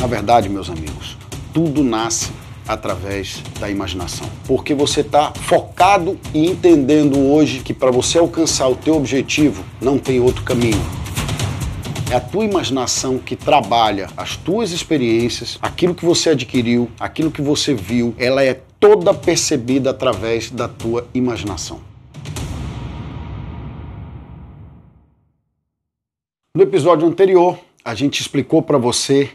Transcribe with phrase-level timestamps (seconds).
[0.00, 1.18] Na verdade, meus amigos,
[1.52, 2.32] tudo nasce
[2.66, 4.26] através da imaginação.
[4.46, 9.98] Porque você está focado e entendendo hoje que para você alcançar o teu objetivo não
[9.98, 10.80] tem outro caminho.
[12.10, 17.42] É a tua imaginação que trabalha as tuas experiências, aquilo que você adquiriu, aquilo que
[17.42, 21.78] você viu, ela é toda percebida através da tua imaginação.
[26.56, 29.30] No episódio anterior, a gente explicou para você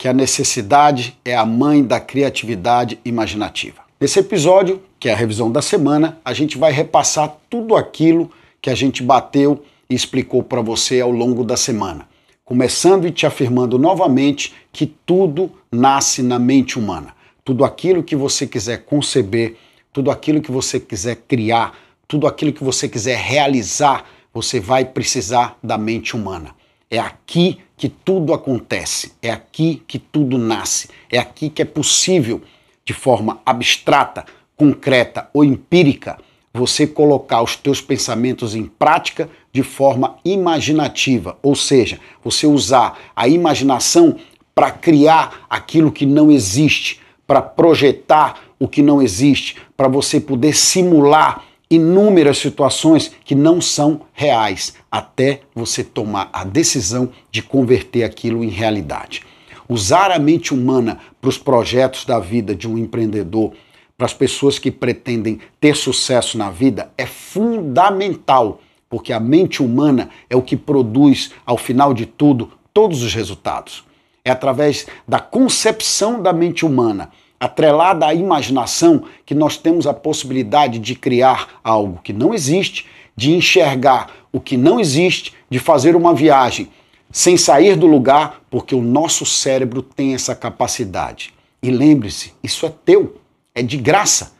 [0.00, 3.82] que a necessidade é a mãe da criatividade imaginativa.
[4.00, 8.30] Nesse episódio, que é a revisão da semana, a gente vai repassar tudo aquilo
[8.62, 12.08] que a gente bateu e explicou para você ao longo da semana,
[12.46, 17.14] começando e te afirmando novamente que tudo nasce na mente humana.
[17.44, 19.56] Tudo aquilo que você quiser conceber,
[19.92, 25.58] tudo aquilo que você quiser criar, tudo aquilo que você quiser realizar, você vai precisar
[25.62, 26.54] da mente humana.
[26.90, 32.42] É aqui que tudo acontece, é aqui que tudo nasce, é aqui que é possível,
[32.84, 36.18] de forma abstrata, concreta ou empírica,
[36.52, 43.26] você colocar os teus pensamentos em prática de forma imaginativa, ou seja, você usar a
[43.26, 44.14] imaginação
[44.54, 50.54] para criar aquilo que não existe, para projetar o que não existe, para você poder
[50.54, 58.42] simular inúmeras situações que não são reais, até você tomar a decisão de converter aquilo
[58.42, 59.22] em realidade.
[59.68, 63.52] Usar a mente humana para os projetos da vida de um empreendedor,
[63.96, 70.10] para as pessoas que pretendem ter sucesso na vida, é fundamental, porque a mente humana
[70.28, 73.84] é o que produz, ao final de tudo, todos os resultados.
[74.24, 77.10] É através da concepção da mente humana
[77.40, 83.32] atrelada à imaginação, que nós temos a possibilidade de criar algo que não existe, de
[83.32, 86.68] enxergar o que não existe, de fazer uma viagem
[87.10, 91.34] sem sair do lugar, porque o nosso cérebro tem essa capacidade.
[91.60, 93.16] E lembre-se, isso é teu,
[93.52, 94.32] é de graça.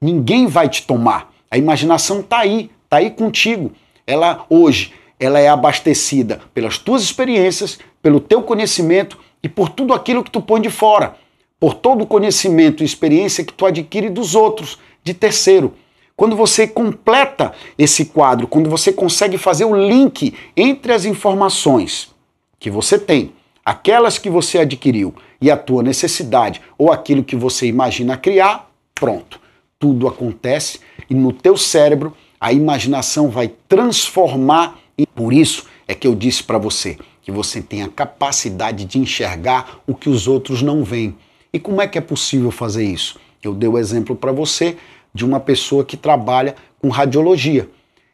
[0.00, 1.32] Ninguém vai te tomar.
[1.48, 3.70] A imaginação está aí, está aí contigo.
[4.04, 10.24] Ela hoje, ela é abastecida pelas tuas experiências, pelo teu conhecimento e por tudo aquilo
[10.24, 11.14] que tu põe de fora
[11.58, 15.74] por todo o conhecimento e experiência que tu adquire dos outros, de terceiro.
[16.16, 22.14] Quando você completa esse quadro, quando você consegue fazer o link entre as informações
[22.58, 23.32] que você tem,
[23.64, 29.40] aquelas que você adquiriu e a tua necessidade ou aquilo que você imagina criar, pronto.
[29.78, 30.80] Tudo acontece
[31.10, 36.42] e no teu cérebro a imaginação vai transformar e por isso é que eu disse
[36.42, 41.16] para você que você tem a capacidade de enxergar o que os outros não veem.
[41.56, 43.18] E como é que é possível fazer isso?
[43.42, 44.76] Eu dei o exemplo para você
[45.14, 47.66] de uma pessoa que trabalha com radiologia.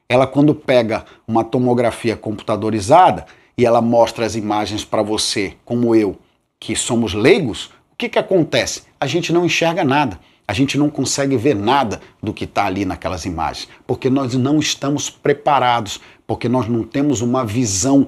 [0.09, 3.27] Ela, quando pega uma tomografia computadorizada
[3.59, 6.17] e ela mostra as imagens para você, como eu,
[6.61, 8.85] que somos leigos, o que, que acontece?
[9.01, 10.21] A gente não enxerga nada.
[10.47, 14.61] A gente não consegue ver nada do que está ali naquelas imagens, porque nós não
[14.61, 18.07] estamos preparados, porque nós não temos uma visão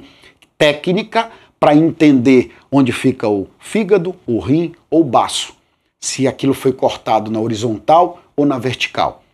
[0.56, 1.28] técnica
[1.64, 5.54] para entender onde fica o fígado, o rim ou o baço,
[5.98, 9.24] se aquilo foi cortado na horizontal ou na vertical.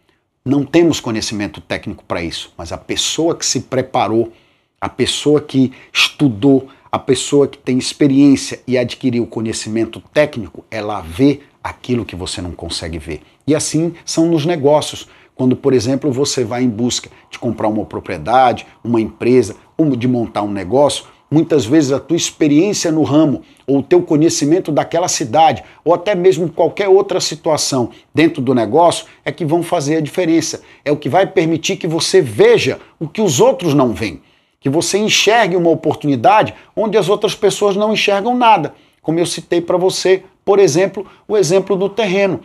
[0.44, 4.32] Não temos conhecimento técnico para isso, mas a pessoa que se preparou,
[4.80, 11.40] a pessoa que estudou, a pessoa que tem experiência e adquiriu conhecimento técnico, ela vê
[11.64, 13.22] aquilo que você não consegue ver.
[13.44, 15.08] E assim são nos negócios.
[15.34, 19.56] Quando, por exemplo, você vai em busca de comprar uma propriedade, uma empresa,
[19.98, 24.72] de montar um negócio, Muitas vezes a tua experiência no ramo, ou o teu conhecimento
[24.72, 29.98] daquela cidade, ou até mesmo qualquer outra situação dentro do negócio, é que vão fazer
[29.98, 30.60] a diferença.
[30.84, 34.20] É o que vai permitir que você veja o que os outros não veem.
[34.58, 38.74] Que você enxergue uma oportunidade onde as outras pessoas não enxergam nada.
[39.00, 42.40] Como eu citei para você, por exemplo, o exemplo do terreno.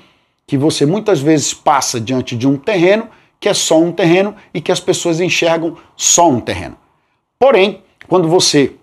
[0.46, 3.10] Que você muitas vezes passa diante de um terreno
[3.40, 6.78] que é só um terreno e que as pessoas enxergam só um terreno.
[7.38, 8.74] Porém, quando você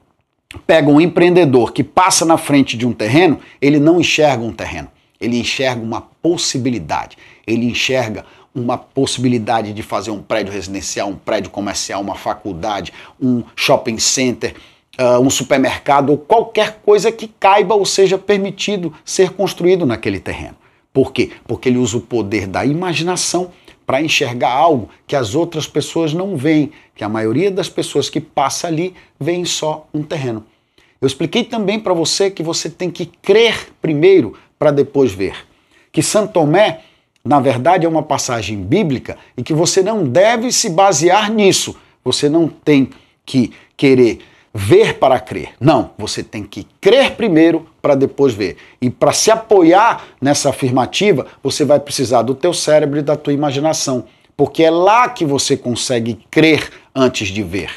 [0.66, 4.88] pega um empreendedor que passa na frente de um terreno, ele não enxerga um terreno,
[5.20, 7.16] ele enxerga uma possibilidade,
[7.46, 8.24] ele enxerga
[8.54, 14.54] uma possibilidade de fazer um prédio residencial, um prédio comercial, uma faculdade, um shopping center,
[15.00, 20.56] uh, um supermercado ou qualquer coisa que caiba ou seja permitido ser construído naquele terreno.
[20.92, 21.30] Por quê?
[21.46, 23.50] Porque ele usa o poder da imaginação
[23.86, 28.20] para enxergar algo que as outras pessoas não veem, que a maioria das pessoas que
[28.20, 30.44] passa ali veem só um terreno.
[31.00, 35.34] Eu expliquei também para você que você tem que crer primeiro para depois ver.
[35.90, 36.80] Que Santo Tomé,
[37.24, 41.76] na verdade, é uma passagem bíblica e que você não deve se basear nisso.
[42.04, 42.90] Você não tem
[43.26, 44.20] que querer
[44.54, 45.50] ver para crer.
[45.58, 48.56] Não, você tem que crer primeiro para depois ver.
[48.80, 53.32] E para se apoiar nessa afirmativa, você vai precisar do teu cérebro e da tua
[53.32, 54.04] imaginação,
[54.36, 57.70] porque é lá que você consegue crer antes de ver.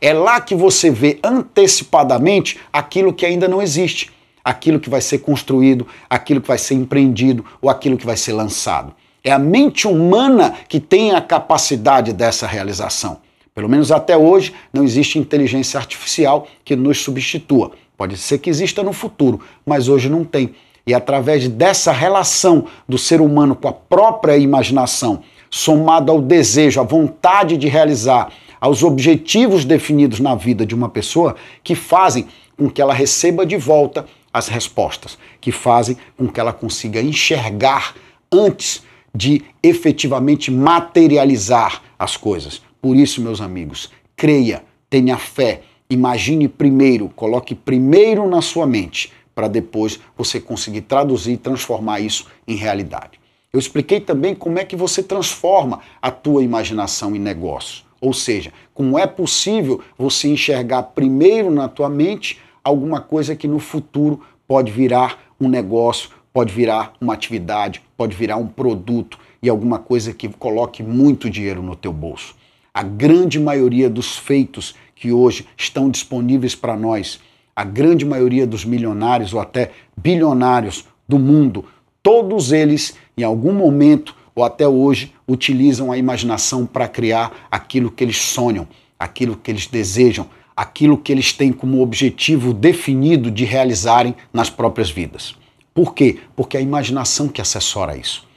[0.00, 4.10] É lá que você vê antecipadamente aquilo que ainda não existe,
[4.44, 8.32] aquilo que vai ser construído, aquilo que vai ser empreendido ou aquilo que vai ser
[8.32, 8.94] lançado.
[9.22, 13.18] É a mente humana que tem a capacidade dessa realização.
[13.54, 17.72] Pelo menos até hoje, não existe inteligência artificial que nos substitua.
[17.96, 20.54] Pode ser que exista no futuro, mas hoje não tem.
[20.86, 26.84] E através dessa relação do ser humano com a própria imaginação, somado ao desejo, à
[26.84, 32.26] vontade de realizar, aos objetivos definidos na vida de uma pessoa, que fazem
[32.56, 37.94] com que ela receba de volta as respostas, que fazem com que ela consiga enxergar
[38.32, 38.82] antes
[39.14, 42.62] de efetivamente materializar as coisas.
[42.80, 49.48] Por isso, meus amigos, creia, tenha fé, imagine primeiro, coloque primeiro na sua mente, para
[49.48, 53.20] depois você conseguir traduzir e transformar isso em realidade.
[53.52, 57.84] Eu expliquei também como é que você transforma a tua imaginação em negócio.
[58.00, 63.58] Ou seja, como é possível você enxergar primeiro na tua mente alguma coisa que no
[63.58, 69.78] futuro pode virar um negócio, pode virar uma atividade, pode virar um produto e alguma
[69.78, 72.39] coisa que coloque muito dinheiro no teu bolso.
[72.72, 77.20] A grande maioria dos feitos que hoje estão disponíveis para nós,
[77.54, 81.64] a grande maioria dos milionários ou até bilionários do mundo,
[82.02, 88.04] todos eles, em algum momento ou até hoje, utilizam a imaginação para criar aquilo que
[88.04, 88.68] eles sonham,
[88.98, 94.90] aquilo que eles desejam, aquilo que eles têm como objetivo definido de realizarem nas próprias
[94.90, 95.34] vidas.
[95.74, 96.18] Por quê?
[96.36, 98.28] Porque é a imaginação que assessora isso.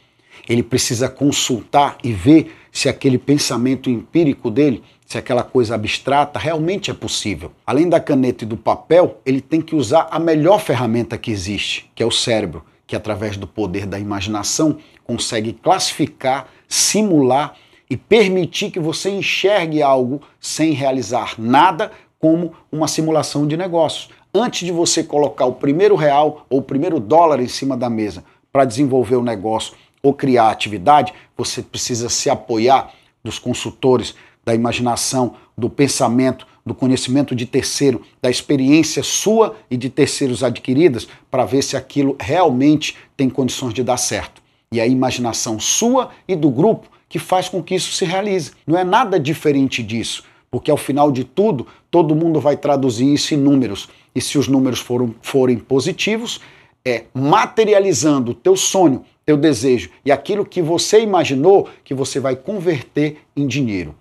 [0.48, 6.90] Ele precisa consultar e ver se aquele pensamento empírico dele, se aquela coisa abstrata realmente
[6.90, 7.52] é possível.
[7.68, 11.90] Além da caneta e do papel, ele tem que usar a melhor ferramenta que existe,
[11.94, 17.56] que é o cérebro, que através do poder da imaginação consegue classificar, simular
[17.88, 24.10] e permitir que você enxergue algo sem realizar nada como uma simulação de negócios.
[24.34, 28.24] Antes de você colocar o primeiro real ou o primeiro dólar em cima da mesa
[28.52, 32.92] para desenvolver o negócio ou criar atividade, você precisa se apoiar
[33.24, 34.14] dos consultores,
[34.46, 41.08] da imaginação, do pensamento, do conhecimento de terceiro, da experiência sua e de terceiros adquiridas,
[41.32, 44.42] para ver se aquilo realmente tem condições de dar certo.
[44.72, 48.52] E a imaginação sua e do grupo que faz com que isso se realize.
[48.66, 53.34] Não é nada diferente disso, porque ao final de tudo, todo mundo vai traduzir isso
[53.34, 53.88] em números.
[54.16, 56.42] E se os números foram, forem positivos,
[56.86, 62.36] é materializando o teu sonho, teu desejo e aquilo que você imaginou que você vai
[62.36, 63.96] converter em dinheiro.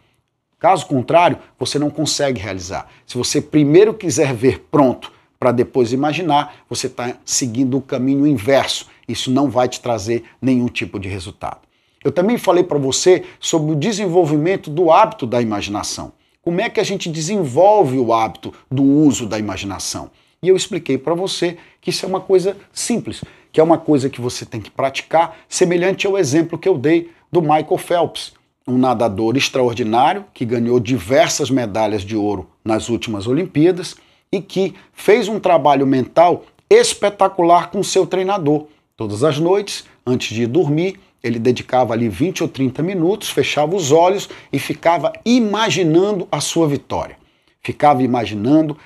[0.58, 2.88] Caso contrário, você não consegue realizar.
[3.06, 8.87] Se você primeiro quiser ver pronto para depois imaginar, você está seguindo o caminho inverso.
[9.08, 11.61] Isso não vai te trazer nenhum tipo de resultado.
[12.05, 16.12] Eu também falei para você sobre o desenvolvimento do hábito da imaginação.
[16.40, 20.11] Como é que a gente desenvolve o hábito do uso da imaginação?
[20.44, 23.22] E eu expliquei para você que isso é uma coisa simples,
[23.52, 27.12] que é uma coisa que você tem que praticar, semelhante ao exemplo que eu dei
[27.30, 28.32] do Michael Phelps,
[28.66, 33.94] um nadador extraordinário que ganhou diversas medalhas de ouro nas últimas Olimpíadas
[34.32, 38.67] e que fez um trabalho mental espetacular com seu treinador.
[38.96, 43.93] Todas as noites, antes de dormir, ele dedicava ali 20 ou 30 minutos, fechava os
[43.93, 47.17] olhos e ficava imaginando a sua vitória.
[47.62, 48.76] Ficava imaginando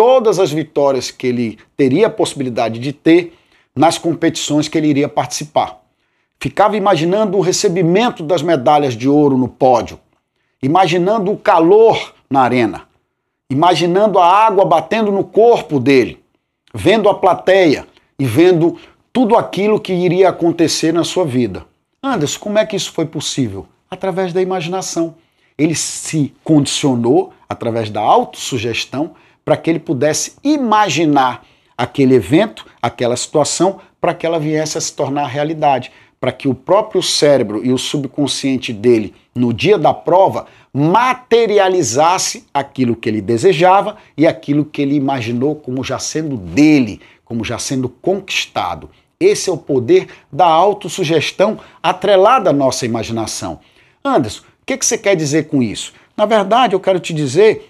[0.00, 3.34] todas as vitórias que ele teria a possibilidade de ter
[3.76, 5.78] nas competições que ele iria participar.
[6.40, 10.00] Ficava imaginando o recebimento das medalhas de ouro no pódio,
[10.62, 12.88] imaginando o calor na arena,
[13.50, 16.24] imaginando a água batendo no corpo dele,
[16.72, 17.86] vendo a plateia
[18.18, 18.78] e vendo
[19.12, 21.66] tudo aquilo que iria acontecer na sua vida.
[22.02, 23.66] Anderson, como é que isso foi possível?
[23.90, 25.16] Através da imaginação.
[25.58, 29.14] Ele se condicionou através da autossugestão
[29.50, 31.44] para que ele pudesse imaginar
[31.76, 35.90] aquele evento, aquela situação, para que ela viesse a se tornar realidade,
[36.20, 42.94] para que o próprio cérebro e o subconsciente dele, no dia da prova, materializasse aquilo
[42.94, 47.88] que ele desejava e aquilo que ele imaginou como já sendo dele, como já sendo
[47.88, 48.88] conquistado.
[49.18, 53.58] Esse é o poder da autossugestão atrelada à nossa imaginação.
[54.04, 55.92] Anderson, o que, que você quer dizer com isso?
[56.16, 57.69] Na verdade, eu quero te dizer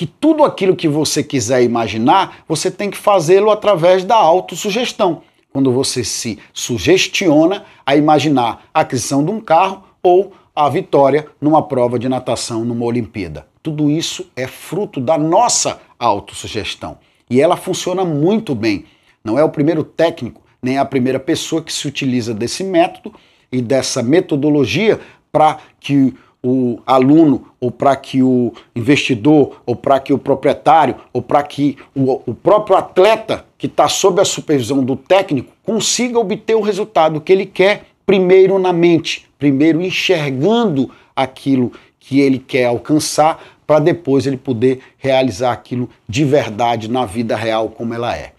[0.00, 5.20] que tudo aquilo que você quiser imaginar, você tem que fazê-lo através da autossugestão.
[5.52, 11.62] Quando você se sugestiona a imaginar a aquisição de um carro ou a vitória numa
[11.62, 13.46] prova de natação numa Olimpíada.
[13.62, 16.96] Tudo isso é fruto da nossa autossugestão.
[17.28, 18.86] E ela funciona muito bem.
[19.22, 23.14] Não é o primeiro técnico, nem a primeira pessoa que se utiliza desse método
[23.52, 24.98] e dessa metodologia
[25.30, 31.20] para que o aluno, ou para que o investidor, ou para que o proprietário, ou
[31.20, 36.54] para que o, o, próprio atleta que está sob a supervisão do técnico consiga obter
[36.54, 43.42] o resultado que ele quer, primeiro na mente, primeiro enxergando aquilo que ele quer alcançar,
[43.66, 48.32] para depois ele poder realizar aquilo de verdade na vida real como ela é.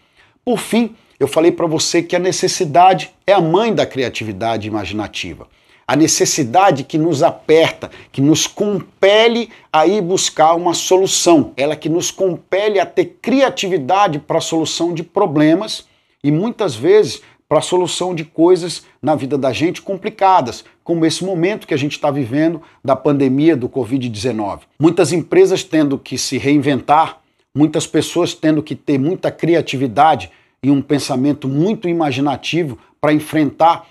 [0.43, 5.47] Por fim, eu falei para você que a necessidade é a mãe da criatividade imaginativa
[5.91, 11.89] a necessidade que nos aperta, que nos compele a ir buscar uma solução, ela que
[11.89, 15.85] nos compele a ter criatividade para a solução de problemas
[16.23, 21.25] e muitas vezes para a solução de coisas na vida da gente complicadas, como esse
[21.25, 24.59] momento que a gente está vivendo da pandemia do Covid-19.
[24.79, 27.19] Muitas empresas tendo que se reinventar,
[27.53, 30.31] muitas pessoas tendo que ter muita criatividade
[30.63, 33.85] e um pensamento muito imaginativo para enfrentar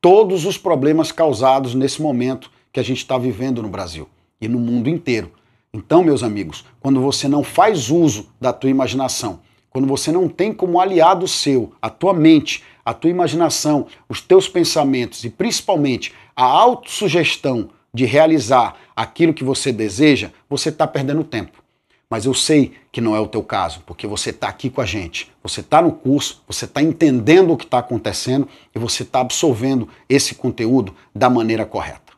[0.00, 4.08] todos os problemas causados nesse momento que a gente está vivendo no Brasil
[4.40, 5.32] e no mundo inteiro.
[5.72, 10.52] Então, meus amigos, quando você não faz uso da tua imaginação, quando você não tem
[10.52, 16.44] como aliado seu a tua mente, a tua imaginação, os teus pensamentos e principalmente a
[16.44, 21.65] autossugestão de realizar aquilo que você deseja, você está perdendo tempo.
[22.08, 24.86] Mas eu sei que não é o teu caso, porque você está aqui com a
[24.86, 29.20] gente, você está no curso, você está entendendo o que está acontecendo e você está
[29.20, 32.12] absorvendo esse conteúdo da maneira correta.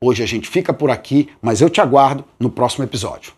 [0.00, 3.37] Hoje a gente fica por aqui, mas eu te aguardo no próximo episódio.